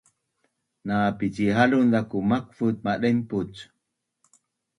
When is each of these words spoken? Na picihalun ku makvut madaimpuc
Na 0.87 0.95
picihalun 1.19 1.89
ku 2.09 2.17
makvut 2.31 2.75
madaimpuc 2.85 3.53